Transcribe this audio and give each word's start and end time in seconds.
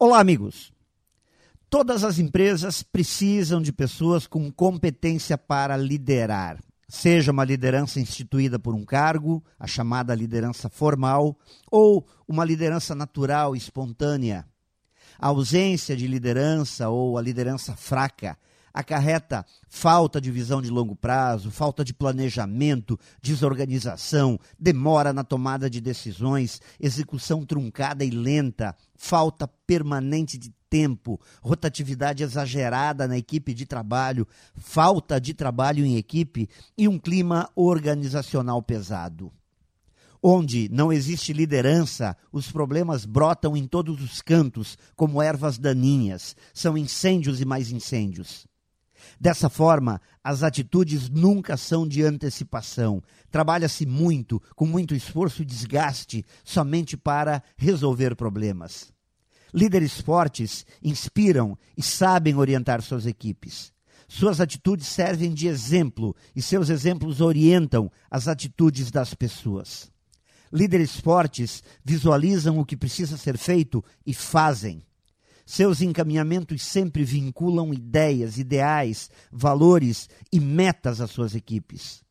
Olá, 0.00 0.20
amigos. 0.20 0.72
Todas 1.68 2.04
as 2.04 2.20
empresas 2.20 2.84
precisam 2.84 3.60
de 3.60 3.72
pessoas 3.72 4.28
com 4.28 4.48
competência 4.48 5.36
para 5.36 5.76
liderar. 5.76 6.62
Seja 6.88 7.32
uma 7.32 7.44
liderança 7.44 7.98
instituída 7.98 8.60
por 8.60 8.76
um 8.76 8.84
cargo, 8.84 9.42
a 9.58 9.66
chamada 9.66 10.14
liderança 10.14 10.68
formal, 10.68 11.36
ou 11.68 12.06
uma 12.28 12.44
liderança 12.44 12.94
natural, 12.94 13.56
espontânea. 13.56 14.46
A 15.18 15.26
ausência 15.26 15.96
de 15.96 16.06
liderança 16.06 16.88
ou 16.88 17.18
a 17.18 17.20
liderança 17.20 17.74
fraca 17.74 18.38
acarreta 18.78 19.44
falta 19.68 20.20
de 20.20 20.30
visão 20.30 20.62
de 20.62 20.70
longo 20.70 20.94
prazo, 20.94 21.50
falta 21.50 21.84
de 21.84 21.92
planejamento, 21.92 22.96
desorganização, 23.20 24.38
demora 24.56 25.12
na 25.12 25.24
tomada 25.24 25.68
de 25.68 25.80
decisões, 25.80 26.60
execução 26.78 27.44
truncada 27.44 28.04
e 28.04 28.10
lenta, 28.10 28.76
falta 28.94 29.48
permanente 29.66 30.38
de 30.38 30.54
tempo, 30.70 31.20
rotatividade 31.42 32.22
exagerada 32.22 33.08
na 33.08 33.18
equipe 33.18 33.52
de 33.52 33.66
trabalho, 33.66 34.28
falta 34.54 35.20
de 35.20 35.34
trabalho 35.34 35.84
em 35.84 35.96
equipe 35.96 36.48
e 36.76 36.86
um 36.86 37.00
clima 37.00 37.50
organizacional 37.56 38.62
pesado. 38.62 39.32
Onde 40.22 40.68
não 40.70 40.92
existe 40.92 41.32
liderança, 41.32 42.16
os 42.32 42.50
problemas 42.50 43.04
brotam 43.04 43.56
em 43.56 43.66
todos 43.66 44.00
os 44.02 44.20
cantos, 44.20 44.76
como 44.94 45.22
ervas 45.22 45.58
daninhas. 45.58 46.36
São 46.52 46.76
incêndios 46.76 47.40
e 47.40 47.44
mais 47.44 47.70
incêndios. 47.70 48.46
Dessa 49.20 49.48
forma, 49.48 50.00
as 50.22 50.42
atitudes 50.42 51.08
nunca 51.08 51.56
são 51.56 51.86
de 51.86 52.02
antecipação. 52.02 53.02
Trabalha-se 53.30 53.86
muito, 53.86 54.40
com 54.54 54.66
muito 54.66 54.94
esforço 54.94 55.42
e 55.42 55.44
desgaste, 55.44 56.24
somente 56.44 56.96
para 56.96 57.42
resolver 57.56 58.14
problemas. 58.14 58.92
Líderes 59.52 60.00
fortes 60.00 60.66
inspiram 60.82 61.56
e 61.76 61.82
sabem 61.82 62.36
orientar 62.36 62.82
suas 62.82 63.06
equipes. 63.06 63.72
Suas 64.06 64.40
atitudes 64.40 64.86
servem 64.86 65.34
de 65.34 65.48
exemplo 65.48 66.16
e 66.34 66.40
seus 66.40 66.70
exemplos 66.70 67.20
orientam 67.20 67.90
as 68.10 68.26
atitudes 68.26 68.90
das 68.90 69.14
pessoas. 69.14 69.90
Líderes 70.50 70.98
fortes 70.98 71.62
visualizam 71.84 72.58
o 72.58 72.64
que 72.64 72.76
precisa 72.76 73.18
ser 73.18 73.36
feito 73.36 73.84
e 74.06 74.14
fazem. 74.14 74.82
Seus 75.50 75.80
encaminhamentos 75.80 76.60
sempre 76.60 77.02
vinculam 77.02 77.72
ideias, 77.72 78.36
ideais, 78.36 79.08
valores 79.32 80.06
e 80.30 80.38
metas 80.38 81.00
às 81.00 81.10
suas 81.10 81.34
equipes. 81.34 82.04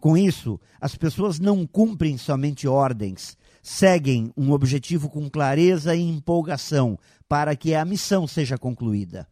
Com 0.00 0.16
isso, 0.18 0.60
as 0.80 0.96
pessoas 0.96 1.38
não 1.38 1.68
cumprem 1.68 2.18
somente 2.18 2.66
ordens, 2.66 3.38
seguem 3.62 4.32
um 4.36 4.50
objetivo 4.50 5.08
com 5.08 5.30
clareza 5.30 5.94
e 5.94 6.00
empolgação 6.00 6.98
para 7.28 7.54
que 7.54 7.76
a 7.76 7.84
missão 7.84 8.26
seja 8.26 8.58
concluída. 8.58 9.28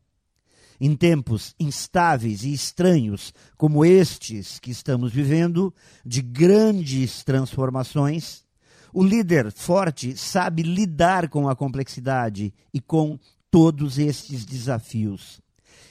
Em 0.80 0.94
tempos 0.94 1.52
instáveis 1.58 2.44
e 2.44 2.52
estranhos 2.52 3.34
como 3.56 3.84
estes 3.84 4.60
que 4.60 4.70
estamos 4.70 5.12
vivendo, 5.12 5.74
de 6.06 6.22
grandes 6.22 7.24
transformações, 7.24 8.44
o 8.92 9.02
líder 9.02 9.50
forte 9.50 10.16
sabe 10.16 10.62
lidar 10.62 11.28
com 11.28 11.48
a 11.48 11.56
complexidade 11.56 12.52
e 12.72 12.80
com 12.80 13.18
todos 13.50 13.98
estes 13.98 14.44
desafios. 14.44 15.40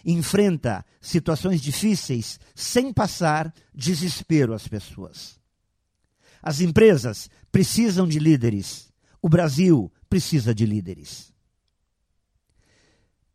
Enfrenta 0.06 0.86
situações 1.00 1.62
difíceis 1.62 2.40
sem 2.54 2.94
passar 2.94 3.54
desespero 3.74 4.54
às 4.54 4.68
pessoas. 4.68 5.40
As 6.42 6.62
empresas 6.62 7.30
precisam 7.52 8.08
de 8.08 8.20
líderes. 8.20 8.92
O 9.22 9.30
Brasil 9.30 9.92
precisa 10.10 10.54
de 10.54 10.66
líderes. 10.66 11.32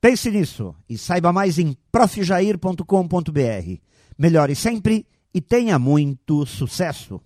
Pense 0.00 0.30
nisso 0.30 0.74
e 0.88 0.96
saiba 0.96 1.32
mais 1.32 1.58
em 1.58 1.76
profjair.com.br. 1.90 3.80
Melhore 4.18 4.54
sempre 4.54 5.06
e 5.34 5.40
tenha 5.40 5.78
muito 5.78 6.46
sucesso! 6.46 7.20